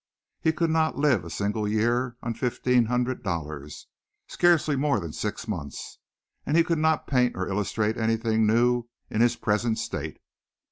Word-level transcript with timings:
He 0.39 0.51
could 0.51 0.71
not 0.71 0.97
live 0.97 1.23
a 1.23 1.29
single 1.29 1.67
year 1.67 2.17
on 2.23 2.33
fifteen 2.33 2.85
hundred 2.85 3.21
dollars 3.21 3.85
scarcely 4.25 4.75
more 4.75 4.99
than 4.99 5.13
six 5.13 5.47
months, 5.47 5.99
and 6.43 6.57
he 6.57 6.63
could 6.63 6.79
not 6.79 7.05
paint 7.05 7.35
or 7.35 7.47
illustrate 7.47 7.97
anything 7.97 8.47
new 8.47 8.85
in 9.11 9.21
his 9.21 9.35
present 9.35 9.77
state. 9.77 10.17